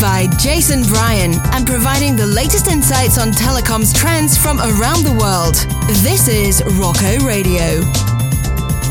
[0.00, 5.54] by Jason Bryan and providing the latest insights on telecoms trends from around the world.
[6.02, 7.80] This is Rocco Radio.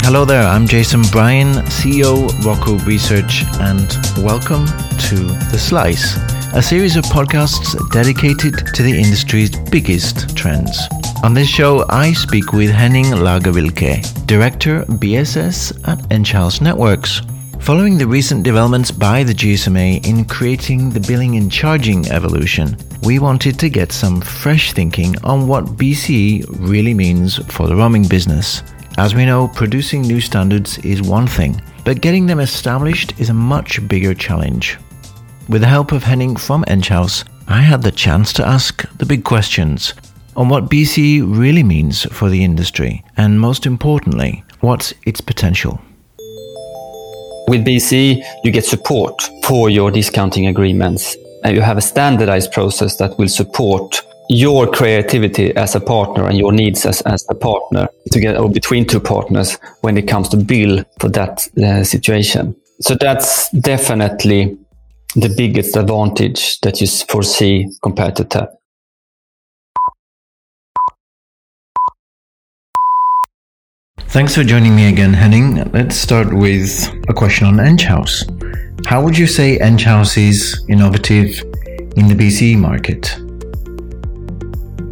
[0.04, 3.88] Hello there, I'm Jason Bryan, CEO Rocco Research, and
[4.26, 4.66] welcome
[5.10, 5.16] to
[5.52, 6.18] The Slice,
[6.54, 10.80] a series of podcasts dedicated to the industry's biggest trends.
[11.24, 17.22] On this show, I speak with Henning Lagerwilke, Director BSS at Enghouse Networks.
[17.66, 23.18] Following the recent developments by the GSMA in creating the billing and charging evolution, we
[23.18, 28.62] wanted to get some fresh thinking on what BCE really means for the roaming business.
[29.00, 33.34] As we know, producing new standards is one thing, but getting them established is a
[33.34, 34.78] much bigger challenge.
[35.50, 39.24] With the help of Henning from Enghouse, I had the chance to ask the big
[39.24, 39.96] questions
[40.36, 45.82] on what BCE really means for the industry, and most importantly, what's its potential.
[47.48, 51.16] With BC, you get support for your discounting agreements.
[51.44, 56.38] And you have a standardized process that will support your creativity as a partner and
[56.38, 60.38] your needs as, as a partner together or between two partners when it comes to
[60.38, 62.56] bill for that uh, situation.
[62.82, 64.58] So that's definitely
[65.16, 68.50] the biggest advantage that you foresee compared to TAP.
[74.16, 75.70] Thanks for joining me again, Henning.
[75.74, 78.24] Let's start with a question on Enghouse.
[78.86, 81.42] How would you say Enghouse is innovative
[81.98, 83.14] in the BCE market?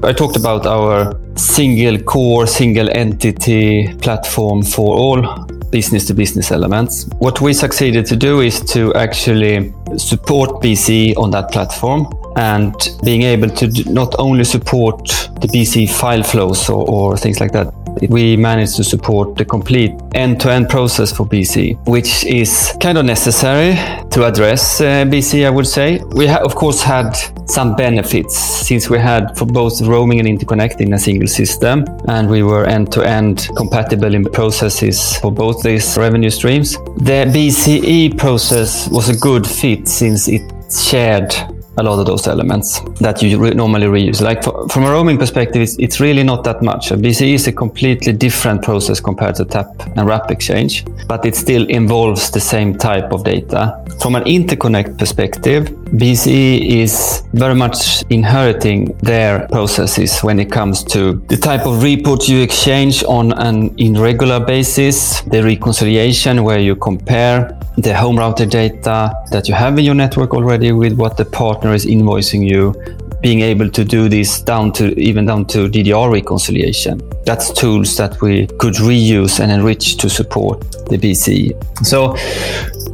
[0.03, 7.07] I talked about our single core, single entity platform for all business to business elements.
[7.19, 13.21] What we succeeded to do is to actually support BC on that platform and being
[13.21, 15.07] able to not only support
[15.39, 17.73] the BC file flows or, or things like that,
[18.09, 23.75] we managed to support the complete end-to-end process for BC, which is kind of necessary
[24.11, 26.01] to address uh, BC, I would say.
[26.15, 27.13] We ha- of course had
[27.45, 32.43] some benefits since we had for both roaming and interconnecting a single system, and we
[32.43, 36.77] were end-to-end compatible in processes for both these revenue streams.
[36.97, 40.41] The BCE process was a good fit since it
[40.71, 41.33] shared
[41.77, 44.21] a lot of those elements that you re- normally reuse.
[44.21, 46.91] Like for, from a roaming perspective, it's, it's, really not that much.
[46.91, 51.35] A BCE is a completely different process compared to TAP and RAP exchange, but it
[51.35, 53.83] still involves the same type of data.
[54.01, 61.13] From an interconnect perspective, BCE is very much inheriting their processes when it comes to
[61.27, 67.55] the type of report you exchange on an irregular basis, the reconciliation where you compare
[67.77, 71.75] the home router data that you have in your network already with what the partner
[71.75, 72.73] is invoicing you
[73.21, 76.99] being able to do this down to even down to CDR reconciliation.
[77.23, 81.85] That's tools that we could reuse and enrich to support the BC.
[81.85, 82.15] So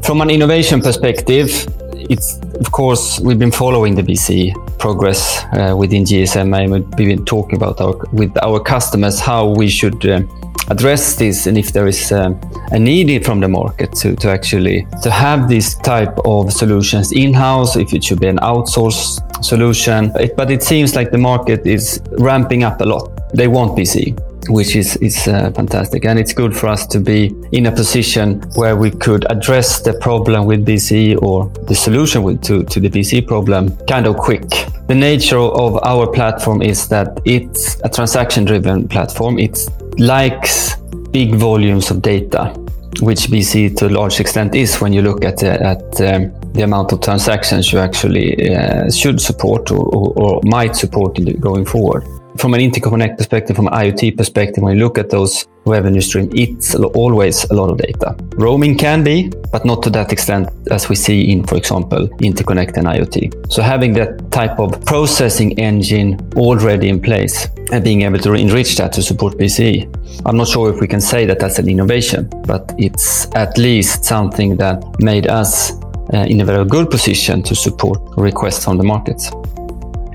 [0.03, 1.65] from an innovation perspective,
[2.09, 6.69] it's of course we've been following the BC progress uh, within GSMA.
[6.69, 10.21] We've been talking about our with our customers how we should uh,
[10.69, 12.39] address this and if there is um,
[12.71, 17.75] a need from the market to, to actually to have this type of solutions in-house
[17.75, 22.01] if it should be an outsourced solution it, but it seems like the market is
[22.19, 24.15] ramping up a lot they want bc
[24.49, 28.41] which is is uh, fantastic and it's good for us to be in a position
[28.55, 32.89] where we could address the problem with BC or the solution with, to, to the
[32.89, 34.49] BC problem kind of quick.
[34.87, 39.37] The nature of our platform is that it's a transaction driven platform.
[39.37, 39.59] It
[39.97, 40.75] likes
[41.11, 42.53] big volumes of data,
[43.01, 46.63] which BC to a large extent is when you look at, uh, at um, the
[46.63, 52.03] amount of transactions you actually uh, should support or, or, or might support going forward
[52.39, 56.29] from an interconnect perspective, from an IoT perspective, when you look at those revenue stream,
[56.33, 58.15] it's always a lot of data.
[58.35, 62.77] Roaming can be, but not to that extent as we see in, for example, interconnect
[62.77, 63.51] and IoT.
[63.51, 68.77] So having that type of processing engine already in place and being able to enrich
[68.77, 70.23] that to support BCE.
[70.25, 74.05] I'm not sure if we can say that that's an innovation, but it's at least
[74.05, 75.73] something that made us
[76.13, 79.29] uh, in a very good position to support requests from the markets.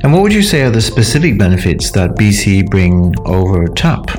[0.04, 4.10] And what would you say are the specific benefits that BC bring over TAP?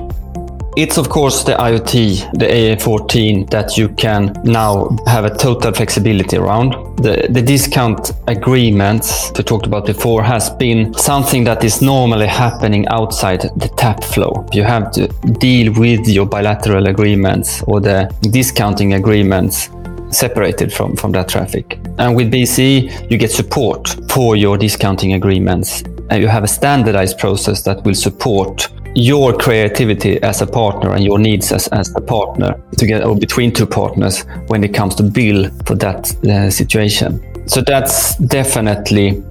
[0.76, 6.38] It's of course the IoT, the AA14 that you can now have a total flexibility
[6.38, 6.72] around.
[6.98, 12.88] The, the discount agreements we talked about before has been something that is normally happening
[12.88, 14.44] outside the tap flow.
[14.54, 15.08] You have to
[15.40, 19.70] deal with your bilateral agreements or the discounting agreements
[20.16, 21.80] separated from, from that traffic.
[21.98, 25.84] And with BC, you get support for your discounting agreements.
[26.10, 31.04] And you have a standardized process that will support your creativity as a partner and
[31.04, 35.04] your needs as, as a partner together or between two partners when it comes to
[35.04, 37.22] bill for that uh, situation.
[37.48, 39.22] So that's definitely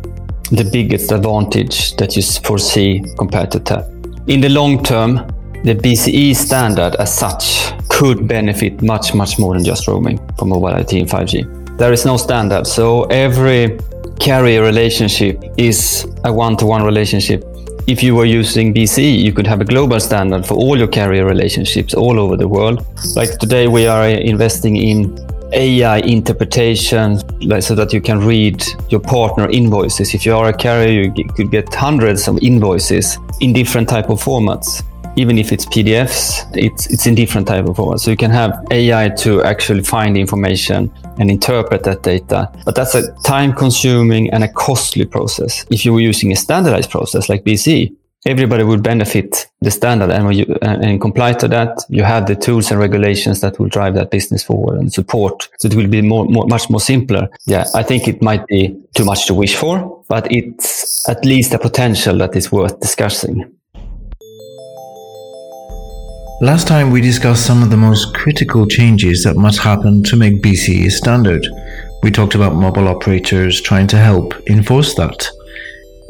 [0.51, 3.85] the biggest advantage that you foresee compared to TAP.
[4.27, 5.27] In the long term,
[5.65, 10.69] the BCE standard as such could benefit much, much more than just roaming for mobile
[10.69, 11.79] IoT and 5G.
[11.79, 13.79] There is no standard, so every
[14.19, 17.45] carrier relationship is a one-to-one relationship.
[17.87, 21.25] If you were using BCE, you could have a global standard for all your carrier
[21.25, 22.85] relationships all over the world.
[23.15, 25.17] Like today, we are investing in
[25.53, 27.21] AI interpretation
[27.61, 30.15] so that you can read your partner invoices.
[30.15, 34.21] If you are a carrier, you could get hundreds of invoices in different type of
[34.21, 34.83] formats.
[35.17, 38.01] Even if it's PDFs, it's, it's in different type of formats.
[38.01, 42.51] So you can have AI to actually find information and interpret that data.
[42.65, 45.65] But that's a time consuming and a costly process.
[45.71, 47.95] If you were using a standardized process like BC,
[48.27, 52.35] everybody would benefit the standard and, you, uh, and comply to that you have the
[52.35, 56.01] tools and regulations that will drive that business forward and support so it will be
[56.01, 59.55] more, more much more simpler yeah i think it might be too much to wish
[59.55, 63.45] for but it's at least a potential that is worth discussing
[66.45, 70.43] Last time we discussed some of the most critical changes that must happen to make
[70.43, 71.49] BCE a standard.
[72.03, 75.27] We talked about mobile operators trying to help enforce that.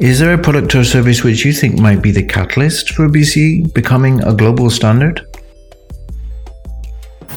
[0.01, 3.73] Is there a product or service which you think might be the catalyst for BCE
[3.73, 5.25] becoming a global standard?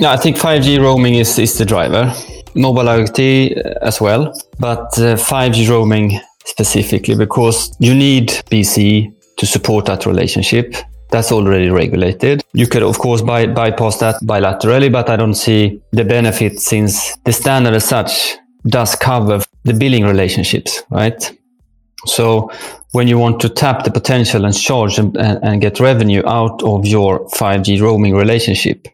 [0.01, 2.13] Yeah, I think 5G roaming is, is the driver.
[2.57, 9.47] Mobile IoT uh, as well, but uh, 5G roaming specifically because you need BCE to
[9.47, 10.75] support that relationship.
[11.11, 12.45] That's already regulated.
[12.53, 17.17] You could, of course, by, bypass that bilaterally, but I don't see the benefit since
[17.25, 21.33] the standard as such does cover the billing relationships, right?
[22.07, 22.51] So
[22.93, 26.87] when you want to tap the potential and charge and, and, get revenue out of
[26.87, 28.87] your 5G roaming relationship,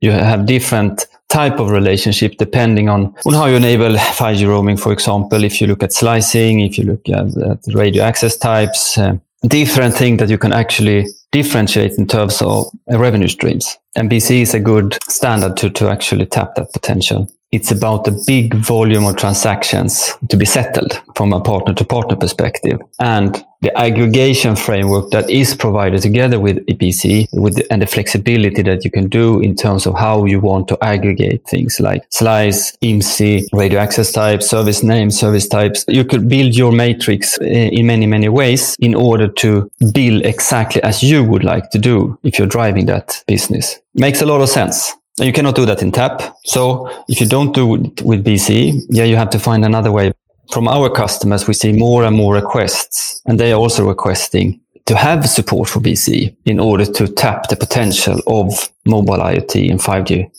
[0.00, 4.76] you have different type of relationship depending on, on how you enable 5G roaming.
[4.76, 8.98] For example, if you look at slicing, if you look at, at radio access types,
[8.98, 9.18] uh,
[9.48, 13.78] different thing that you can actually differentiate in terms of uh, revenue streams.
[13.96, 18.54] MBC is a good standard to, to actually tap that potential it's about a big
[18.54, 22.80] volume of transactions to be settled from a partner to partner perspective.
[22.98, 28.62] And the aggregation framework that is provided together with EPC with the, and the flexibility
[28.62, 32.76] that you can do in terms of how you want to aggregate things like slice,
[32.78, 35.84] IMSI, radio access type, service name, service types.
[35.86, 40.82] You could build your matrix eh, in many, many ways in order to build exactly
[40.82, 43.78] as you would like to do if you're driving that business.
[43.94, 44.92] Makes a lot of sense.
[45.18, 46.22] You cannot do that in TAP.
[46.44, 50.12] So if you don't do it with BC, yeah, you have to find another way.
[50.50, 54.96] From our customers, we see more and more requests, and they are also requesting to
[54.96, 60.30] have support for BC in order to tap the potential of mobile IoT and 5G.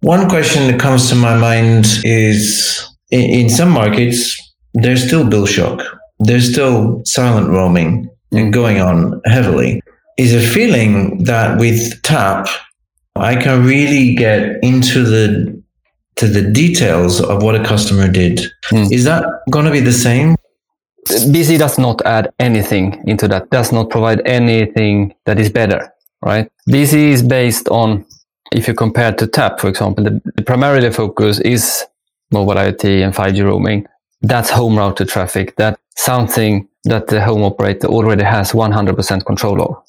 [0.00, 4.36] One question that comes to my mind is in some markets,
[4.74, 5.82] there's still bill shock.
[6.18, 8.08] There's still silent roaming
[8.50, 9.80] going on heavily.
[10.16, 12.46] Is a feeling that with TAP,
[13.16, 15.62] I can really get into the
[16.16, 18.40] to the details of what a customer did.
[18.70, 18.92] Mm.
[18.92, 20.36] Is that going to be the same?
[21.08, 23.50] BC does not add anything into that.
[23.50, 25.92] Does not provide anything that is better,
[26.22, 26.48] right?
[26.68, 28.06] BC is based on
[28.52, 31.84] if you compare to TAP, for example, the, the primarily focus is
[32.30, 33.86] mobile IoT and 5G roaming.
[34.22, 35.56] That's home routed traffic.
[35.56, 39.84] That's something that the home operator already has 100% control of.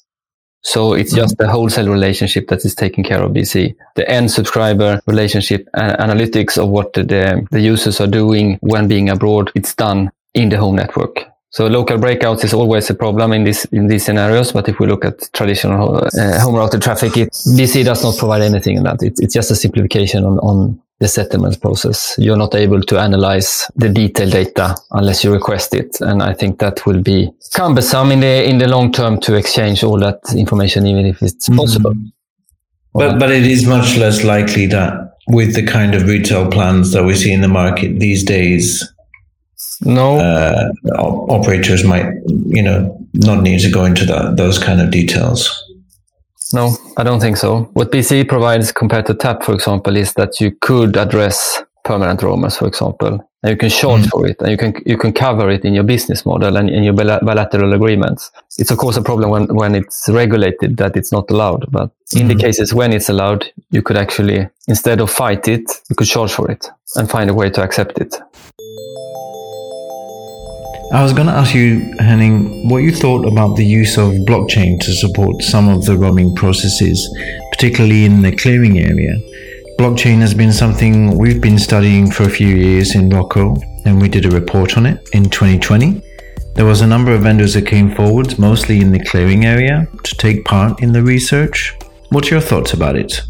[0.66, 3.76] So it's just the wholesale relationship that is taking care of BC.
[3.94, 8.88] The end subscriber relationship and analytics of what the, the, the users are doing when
[8.88, 11.20] being abroad, it's done in the home network.
[11.50, 14.52] So local breakouts is always a problem in this in these scenarios.
[14.52, 18.42] But if we look at traditional uh, home routed traffic, it, BC does not provide
[18.42, 19.02] anything in that.
[19.02, 22.14] It, it's just a simplification on, on the settlement process.
[22.18, 26.00] You're not able to analyze the detailed data unless you request it.
[26.00, 29.84] And I think that will be cumbersome in the, in the long term to exchange
[29.84, 31.58] all that information, even if it's mm-hmm.
[31.58, 31.92] possible.
[31.92, 32.08] Mm-hmm.
[32.94, 37.04] But, but it is much less likely that with the kind of retail plans that
[37.04, 38.90] we see in the market these days,
[39.82, 42.06] no uh, operators might,
[42.46, 45.62] you know, not need to go into that, those kind of details.
[46.52, 47.64] No, I don't think so.
[47.72, 52.56] What BC provides compared to TAP, for example, is that you could address permanent roamers,
[52.56, 54.10] for example, and you can charge mm.
[54.10, 56.84] for it, and you can you can cover it in your business model and in
[56.84, 58.30] your bilateral agreements.
[58.58, 62.20] It's of course a problem when when it's regulated that it's not allowed, but mm.
[62.20, 62.46] in the mm-hmm.
[62.46, 66.50] cases when it's allowed, you could actually instead of fight it, you could charge for
[66.50, 68.14] it and find a way to accept it.
[70.92, 74.78] I was going to ask you, Henning, what you thought about the use of blockchain
[74.78, 77.12] to support some of the roaming processes,
[77.50, 79.16] particularly in the clearing area.
[79.80, 84.08] Blockchain has been something we've been studying for a few years in Rocco, and we
[84.08, 86.00] did a report on it in 2020.
[86.54, 90.16] There was a number of vendors that came forward, mostly in the clearing area, to
[90.16, 91.76] take part in the research.
[92.10, 93.22] What's your thoughts about it?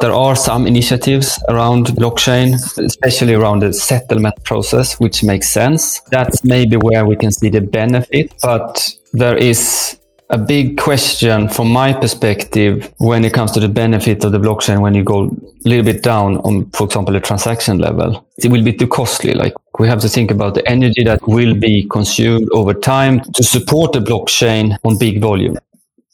[0.00, 6.00] There are some initiatives around blockchain, especially around the settlement process, which makes sense.
[6.10, 9.98] That's maybe where we can see the benefit, but there is
[10.30, 14.80] a big question from my perspective when it comes to the benefit of the blockchain
[14.80, 18.26] when you go a little bit down on, for example, the transaction level.
[18.38, 19.34] It will be too costly.
[19.34, 23.42] Like we have to think about the energy that will be consumed over time to
[23.42, 25.56] support the blockchain on big volume.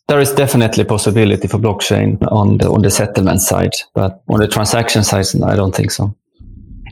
[0.09, 4.49] There is definitely possibility for blockchain on the, on the settlement side, but on the
[4.49, 6.15] transaction side, I don't think so.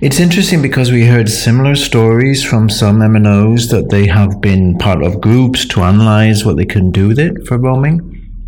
[0.00, 5.02] It's interesting because we heard similar stories from some MNOs that they have been part
[5.02, 8.00] of groups to analyze what they can do with it for roaming,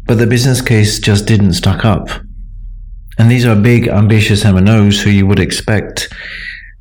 [0.07, 2.09] but the business case just didn't stack up.
[3.19, 6.09] And these are big, ambitious MNOs who you would expect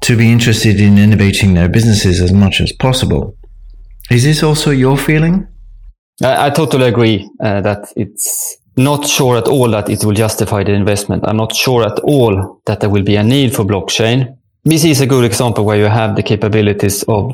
[0.03, 3.35] to be interested in innovating their businesses as much as possible.
[4.09, 5.47] Is this also your feeling?
[6.23, 10.63] I, I totally agree uh, that it's not sure at all that it will justify
[10.63, 11.23] the investment.
[11.27, 14.37] I'm not sure at all that there will be a need for blockchain
[14.67, 17.33] BC is a good example where you have the capabilities of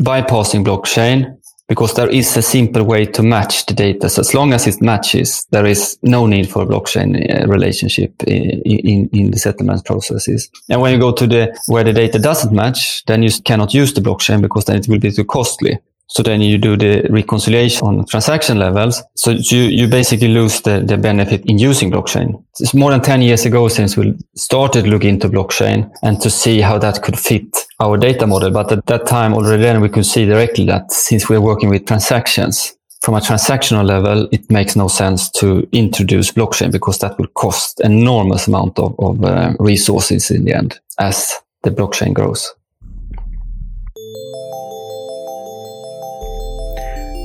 [0.00, 4.08] bypassing blockchain because there is a simple way to match the data.
[4.08, 8.22] So as long as it matches, there is no need for a blockchain uh, relationship
[8.22, 10.48] in, in, in, the settlement processes.
[10.68, 13.92] And when you go to the where the data doesn't match, then you cannot use
[13.92, 15.78] the blockchain because then it will be too costly.
[16.10, 19.00] So then you do the reconciliation on transaction levels.
[19.14, 22.42] So you, you basically lose the, the benefit in using blockchain.
[22.58, 26.60] It's more than 10 years ago since we started looking into blockchain and to see
[26.60, 27.44] how that could fit
[27.78, 28.50] our data model.
[28.50, 31.86] But at that time already then we could see directly that since we're working with
[31.86, 37.28] transactions, from a transactional level, it makes no sense to introduce blockchain because that will
[37.28, 42.52] cost enormous amount of, of uh, resources in the end as the blockchain grows.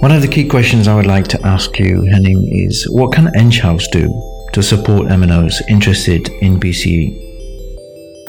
[0.06, 3.32] One of the key questions I would like to ask you, Henning, is what can
[3.36, 4.06] Enghouse do
[4.54, 7.10] to support MNOs interested in BCE?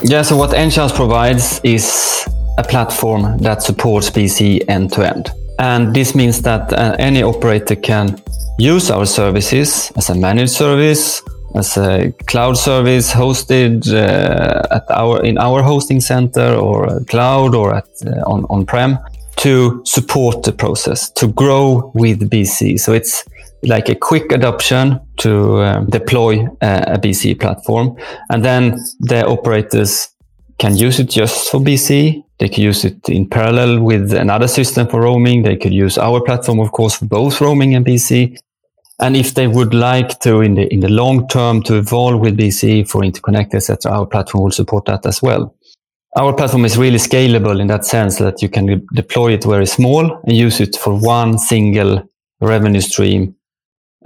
[0.02, 5.28] Yeah, so what Enghouse provides is a platform that supports BCE end to end.
[5.58, 8.22] And this means that uh, any operator can
[8.58, 11.20] use our services as a managed service,
[11.54, 17.74] as a cloud service hosted uh, at our in our hosting center or cloud or
[17.74, 18.98] at uh, on on prem
[19.36, 22.80] to support the process, to grow with BC.
[22.80, 23.24] So it's
[23.62, 27.96] like a quick adoption to um, deploy a, a BC platform.
[28.30, 30.08] And then the operators
[30.58, 32.24] can use it just for BC.
[32.38, 35.42] They can use it in parallel with another system for roaming.
[35.42, 38.38] They could use our platform, of course, for both roaming and BC.
[38.98, 42.38] And if they would like to, in the in the long term, to evolve with
[42.38, 45.54] BC for interconnect, etc., our platform will support that as well
[46.16, 50.18] our platform is really scalable in that sense that you can deploy it very small
[50.24, 52.02] and use it for one single
[52.40, 53.34] revenue stream,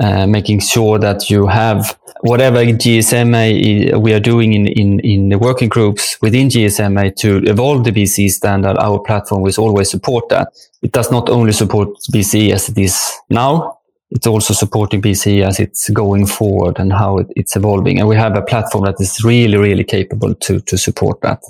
[0.01, 5.39] uh, making sure that you have whatever GSMA we are doing in, in, in the
[5.39, 8.77] working groups within GSMA to evolve the BC standard.
[8.79, 10.53] Our platform will always support that.
[10.83, 13.79] It does not only support BC as it is now,
[14.11, 18.01] it's also supporting BC as it's going forward and how it, it's evolving.
[18.01, 21.41] And we have a platform that is really, really capable to, to support that.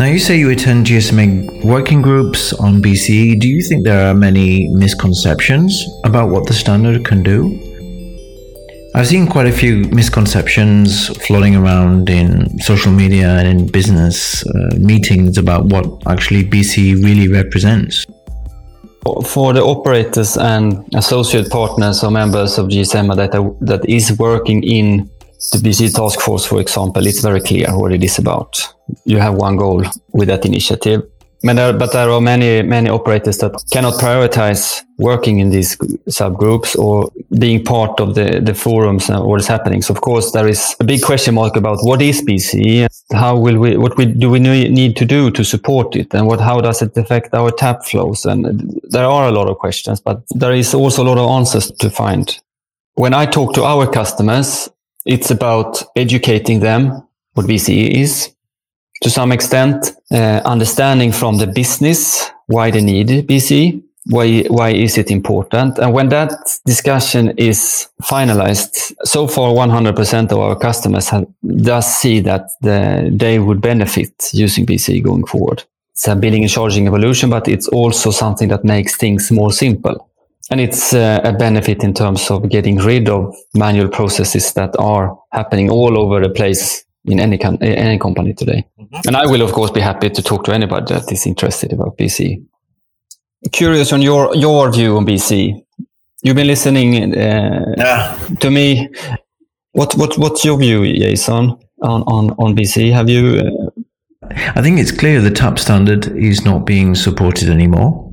[0.00, 3.38] Now, you say you attend GSMA working groups on BCE.
[3.38, 7.60] Do you think there are many misconceptions about what the standard can do?
[8.94, 14.70] I've seen quite a few misconceptions floating around in social media and in business uh,
[14.78, 18.06] meetings about what actually BCE really represents.
[19.26, 24.62] For the operators and associate partners or members of GSMA that, are, that is working
[24.62, 25.10] in
[25.52, 28.74] the BC task force, for example, it's very clear what it is about.
[29.04, 31.02] You have one goal with that initiative.
[31.42, 35.74] But there, but there are many, many operators that cannot prioritize working in these
[36.10, 39.80] subgroups or being part of the, the forums and what is happening.
[39.80, 42.86] So of course, there is a big question mark about what is BC?
[43.12, 46.12] How will we, what we, do we need to do to support it?
[46.12, 48.26] And what, how does it affect our tap flows?
[48.26, 51.70] And there are a lot of questions, but there is also a lot of answers
[51.70, 52.38] to find.
[52.94, 54.68] When I talk to our customers,
[55.14, 58.34] it's about educating them what BCE is
[59.02, 64.98] to some extent, uh, understanding from the business why they need BCE, why why is
[64.98, 66.32] it important, and when that
[66.66, 73.38] discussion is finalized, so far 100% of our customers have, does see that the, they
[73.38, 75.62] would benefit using BCE going forward.
[75.92, 80.09] It's a billing and charging evolution, but it's also something that makes things more simple.
[80.50, 85.16] And it's uh, a benefit in terms of getting rid of manual processes that are
[85.32, 88.66] happening all over the place in any com- any company today.
[88.78, 89.08] Mm-hmm.
[89.08, 91.96] And I will, of course, be happy to talk to anybody that is interested about
[91.96, 92.44] BC.
[93.52, 95.64] Curious on your your view on BC.
[96.22, 98.18] You've been listening uh, yeah.
[98.40, 98.88] to me.
[99.72, 102.92] What what what's your view, Jason, on on on BC?
[102.92, 103.38] Have you?
[103.38, 103.82] Uh...
[104.56, 108.09] I think it's clear the TAP standard is not being supported anymore.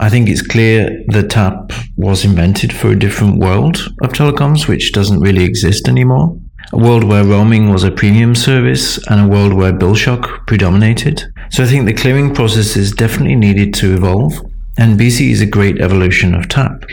[0.00, 4.92] I think it's clear the TAP was invented for a different world of telecoms, which
[4.92, 6.38] doesn't really exist anymore.
[6.72, 11.24] A world where roaming was a premium service and a world where bill shock predominated.
[11.50, 14.34] So I think the clearing process is definitely needed to evolve,
[14.76, 16.84] and BC is a great evolution of TAP.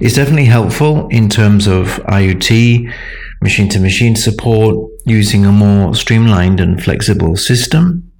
[0.00, 2.92] It's definitely helpful in terms of IoT,
[3.42, 8.10] machine to machine support, using a more streamlined and flexible system,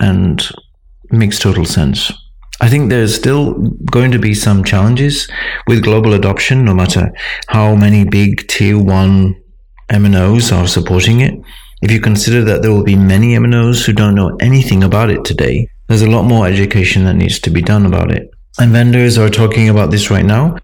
[0.00, 0.50] and
[1.10, 2.12] makes total sense.
[2.60, 3.54] I think there's still
[3.90, 5.28] going to be some challenges
[5.66, 7.12] with global adoption, no matter
[7.48, 9.34] how many big tier one
[9.90, 11.34] MNOs are supporting it.
[11.82, 15.24] If you consider that there will be many MNOs who don't know anything about it
[15.24, 18.30] today, there's a lot more education that needs to be done about it.
[18.58, 20.56] And vendors are talking about this right now.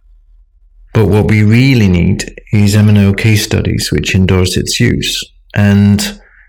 [0.95, 6.01] But what we really need is MNO case studies which endorse its use and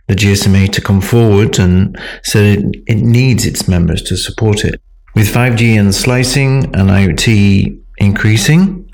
[0.07, 2.53] the GSMA to come forward and say
[2.88, 4.81] it, needs its members to support it.
[5.15, 8.89] With 5G and slicing and IoT increasing,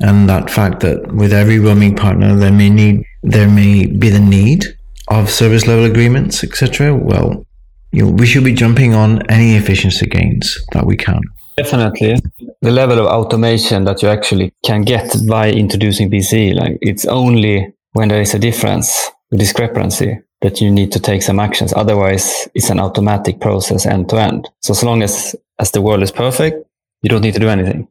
[0.00, 4.20] and that fact that with every roaming partner there may need there may be the
[4.20, 4.64] need
[5.08, 6.94] of service level agreements, etc.
[6.94, 7.46] Well,
[7.92, 11.20] you know, we should be jumping on any efficiency gains that we can.
[11.56, 12.16] Definitely,
[12.62, 17.74] the level of automation that you actually can get by introducing BC, like it's only
[17.92, 21.72] when there is a difference, a discrepancy, that you need to take some actions.
[21.74, 24.48] Otherwise, it's an automatic process end to end.
[24.60, 26.66] So as long as as the world is perfect,
[27.02, 27.88] you don't need to do anything.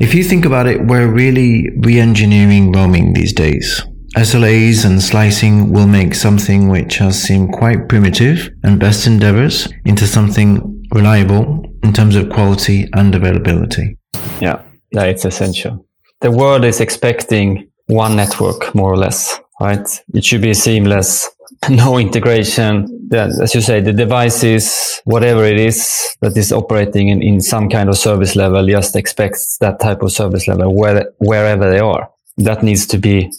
[0.00, 3.82] If you think about it, we're really re-engineering roaming these days.
[4.16, 10.06] SLAs and slicing will make something which has seemed quite primitive and best endeavors into
[10.06, 13.98] something reliable in terms of quality and availability.
[14.40, 15.86] Yeah, yeah, it's essential.
[16.20, 19.86] The world is expecting one network, more or less, right?
[20.14, 21.28] It should be seamless,
[21.68, 23.08] no integration.
[23.12, 27.88] As you say, the devices, whatever it is that is operating in, in some kind
[27.88, 32.10] of service level, just expects that type of service level where, wherever they are.
[32.38, 33.32] That needs to be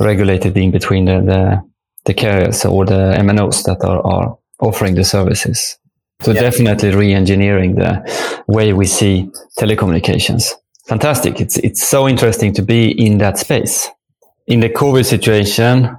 [0.00, 1.70] regulated in between the, the,
[2.06, 5.78] the carriers or the MNOs that are, are offering the services.
[6.22, 6.40] So yeah.
[6.40, 8.02] definitely re-engineering the
[8.48, 10.52] way we see telecommunications.
[10.86, 11.40] Fantastic.
[11.40, 13.88] It's, it's so interesting to be in that space.
[14.46, 15.96] In the COVID situation,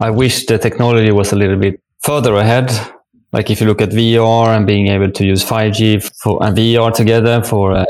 [0.00, 2.70] I wish the technology was a little bit further ahead.
[3.32, 6.94] Like if you look at VR and being able to use 5G for, and VR
[6.94, 7.84] together for uh,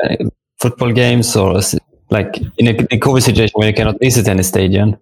[0.61, 1.61] football games or
[2.11, 4.97] like in a, COVID situation where you cannot visit any stadium,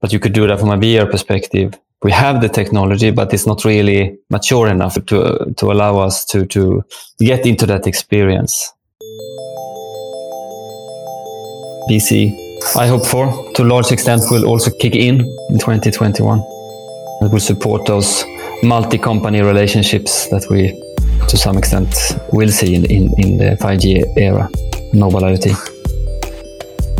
[0.00, 1.78] but you could do that from a VR perspective.
[2.02, 6.46] We have the technology, but it's not really mature enough to to allow us to
[6.46, 6.84] to
[7.18, 8.72] get into that experience.
[11.88, 16.38] BC, I hope for to a large extent will also kick in in 2021.
[17.22, 18.24] It will support those
[18.62, 20.72] multi-company relationships that we,
[21.28, 21.94] to some extent,
[22.32, 24.48] will see in in, in the 5G era,
[24.92, 25.76] mobile IoT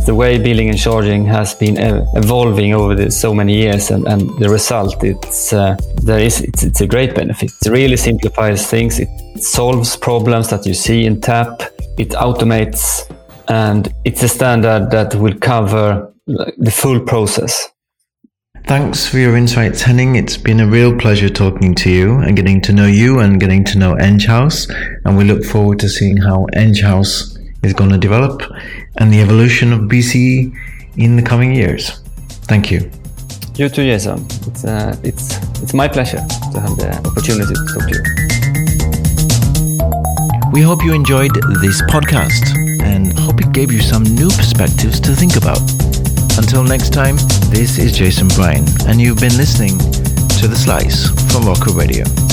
[0.07, 1.77] the way billing and charging has been
[2.15, 6.63] evolving over the, so many years, and, and the result it's uh, there is it's,
[6.63, 7.51] it's, a great benefit.
[7.65, 9.01] It really simplifies things.
[9.01, 9.09] It
[9.43, 11.61] solves problems that you see in TAP.
[11.99, 13.11] It automates,
[13.49, 17.69] and it's a standard that will cover the full process.
[18.65, 20.17] Thanks for your insights, Henning.
[20.17, 23.63] It's been a real pleasure talking to you and getting to know you and getting
[23.65, 24.67] to know Enghouse.
[25.05, 28.43] And we look forward to seeing how Enghouse is going to develop
[28.97, 30.53] and the evolution of BCE
[30.97, 32.01] in the coming years.
[32.49, 32.91] Thank you.
[33.55, 34.27] You too, Jason.
[34.49, 36.19] It's, uh, it's, it's my pleasure
[36.53, 38.03] to have the opportunity to talk to you.
[40.53, 45.13] We hope you enjoyed this podcast and hope it gave you some new perspectives to
[45.15, 45.61] think about.
[46.39, 47.17] Until next time,
[47.51, 49.79] this is Jason Bryan, and you've been listening
[50.41, 52.26] to The Slice from Rocco Radio.